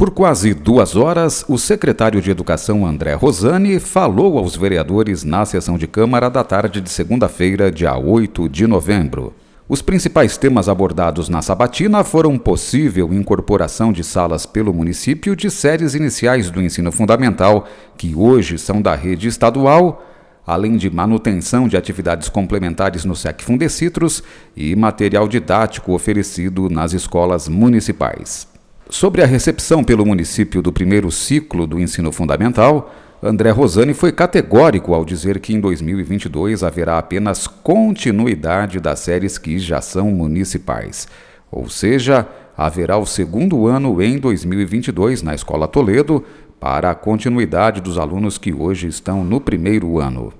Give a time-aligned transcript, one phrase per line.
[0.00, 5.76] Por quase duas horas, o secretário de Educação André Rosani falou aos vereadores na sessão
[5.76, 9.34] de Câmara da tarde de segunda-feira, dia 8 de novembro.
[9.68, 15.94] Os principais temas abordados na sabatina foram possível incorporação de salas pelo município de séries
[15.94, 20.02] iniciais do ensino fundamental, que hoje são da rede estadual,
[20.46, 24.22] além de manutenção de atividades complementares no SEC Fundecitros
[24.56, 28.49] e material didático oferecido nas escolas municipais.
[28.90, 32.92] Sobre a recepção pelo município do primeiro ciclo do ensino fundamental,
[33.22, 39.60] André Rosani foi categórico ao dizer que em 2022 haverá apenas continuidade das séries que
[39.60, 41.06] já são municipais.
[41.52, 46.24] Ou seja, haverá o segundo ano em 2022 na Escola Toledo
[46.58, 50.32] para a continuidade dos alunos que hoje estão no primeiro ano.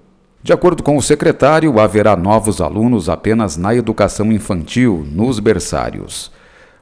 [0.42, 6.32] De acordo com o secretário, haverá novos alunos apenas na educação infantil, nos berçários.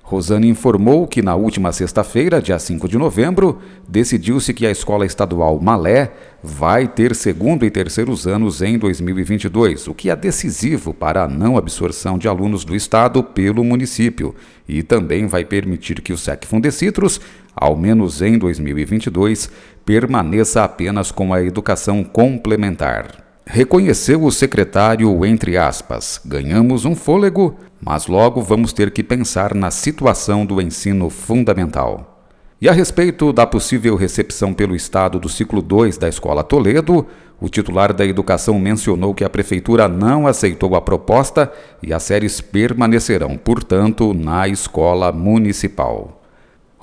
[0.09, 5.61] Rosane informou que na última sexta-feira, dia 5 de novembro, decidiu-se que a Escola Estadual
[5.61, 6.11] Malé
[6.43, 11.59] vai ter segundo e terceiros anos em 2022, o que é decisivo para a não
[11.59, 14.35] absorção de alunos do Estado pelo município
[14.66, 17.21] e também vai permitir que o SEC Fundecitros,
[17.54, 19.51] ao menos em 2022,
[19.85, 23.27] permaneça apenas com a educação complementar.
[23.51, 29.71] Reconheceu o secretário, entre aspas, ganhamos um fôlego, mas logo vamos ter que pensar na
[29.71, 32.23] situação do ensino fundamental.
[32.60, 37.07] E a respeito da possível recepção pelo Estado do ciclo 2 da Escola Toledo,
[37.41, 41.51] o titular da Educação mencionou que a Prefeitura não aceitou a proposta
[41.82, 46.18] e as séries permanecerão, portanto, na escola municipal.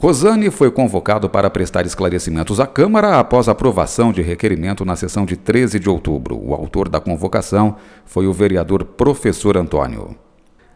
[0.05, 5.35] Rosane foi convocado para prestar esclarecimentos à Câmara após aprovação de requerimento na sessão de
[5.35, 6.39] 13 de outubro.
[6.39, 10.15] O autor da convocação foi o vereador Professor Antônio.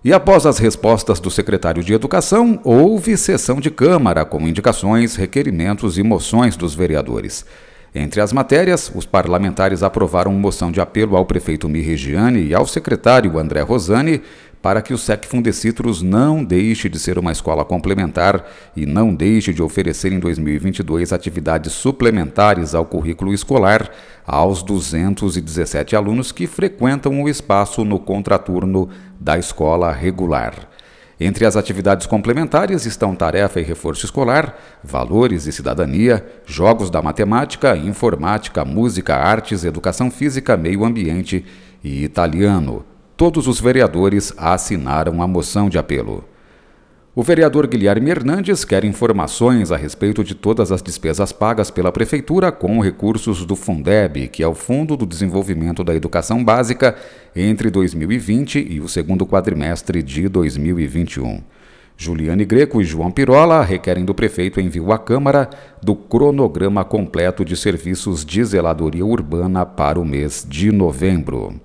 [0.03, 5.99] E após as respostas do secretário de Educação, houve sessão de Câmara com indicações, requerimentos
[5.99, 7.45] e moções dos vereadores.
[7.93, 13.37] Entre as matérias, os parlamentares aprovaram moção de apelo ao prefeito Mirregiane e ao secretário
[13.37, 14.23] André Rosani
[14.61, 19.53] para que o SEC Fundecitros não deixe de ser uma escola complementar e não deixe
[19.53, 23.89] de oferecer em 2022 atividades suplementares ao currículo escolar
[24.25, 28.89] aos 217 alunos que frequentam o espaço no contraturno
[29.19, 30.67] da escola regular.
[31.21, 37.75] Entre as atividades complementares estão tarefa e reforço escolar, valores e cidadania, jogos da matemática,
[37.75, 41.45] informática, música, artes, educação física, meio ambiente
[41.83, 42.85] e italiano
[43.19, 46.23] todos os vereadores assinaram a moção de apelo.
[47.13, 52.49] O vereador Guilherme Hernandes quer informações a respeito de todas as despesas pagas pela Prefeitura
[52.49, 56.95] com recursos do Fundeb, que é o Fundo do Desenvolvimento da Educação Básica,
[57.35, 61.43] entre 2020 e o segundo quadrimestre de 2021.
[61.97, 65.49] Juliane Greco e João Pirola requerem do prefeito envio à Câmara
[65.83, 71.59] do cronograma completo de serviços de zeladoria urbana para o mês de novembro.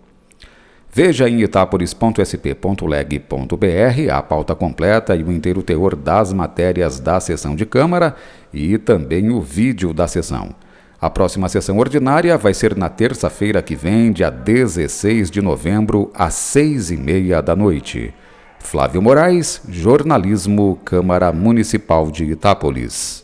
[0.97, 7.67] Veja em itaporis.sp.leg.br a pauta completa e o inteiro teor das matérias da sessão de
[7.67, 8.15] Câmara
[8.53, 10.55] e também o vídeo da sessão.
[11.01, 16.35] A próxima sessão ordinária vai ser na terça-feira que vem, dia 16 de novembro, às
[16.35, 18.15] seis e meia da noite.
[18.61, 23.24] Flávio Moraes, Jornalismo, Câmara Municipal de Itápolis.